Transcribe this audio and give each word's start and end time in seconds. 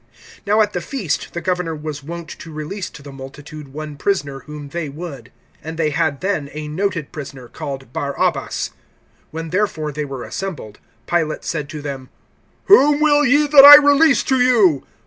(15)Now 0.47 0.63
at 0.63 0.73
the 0.73 0.81
feast 0.81 1.31
the 1.33 1.41
governor 1.41 1.75
was 1.75 2.01
wont 2.01 2.27
to 2.27 2.51
release 2.51 2.89
to 2.89 3.03
the 3.03 3.11
multitude 3.11 3.71
one 3.71 3.95
prisoner, 3.97 4.39
whom 4.39 4.69
they 4.69 4.89
would. 4.89 5.31
(16)And 5.63 5.77
they 5.77 5.91
had 5.91 6.21
then 6.21 6.49
a 6.53 6.67
noted 6.67 7.11
prisoner, 7.11 7.47
called 7.47 7.93
Barabbas. 7.93 8.71
(17)When 9.31 9.51
therefore 9.51 9.91
they 9.91 10.03
were 10.05 10.23
assembled, 10.23 10.79
Pilate 11.05 11.43
said 11.43 11.69
to 11.69 11.83
them: 11.83 12.09
Whom 12.65 12.99
will 12.99 13.23
ye 13.23 13.45
that 13.45 13.63
I 13.63 13.75
release 13.75 14.23
to 14.23 14.41
you? 14.41 14.87